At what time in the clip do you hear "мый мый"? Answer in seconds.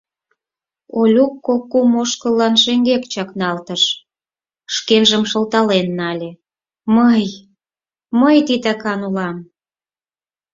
6.95-8.37